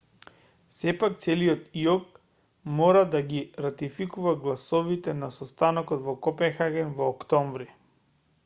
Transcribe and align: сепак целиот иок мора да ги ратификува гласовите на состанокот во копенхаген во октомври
сепак 0.77 1.13
целиот 1.23 1.61
иок 1.81 2.05
мора 2.79 3.03
да 3.15 3.21
ги 3.33 3.41
ратификува 3.65 4.33
гласовите 4.47 5.15
на 5.21 5.31
состанокот 5.37 6.03
во 6.09 6.17
копенхаген 6.29 6.95
во 7.03 7.11
октомври 7.15 7.71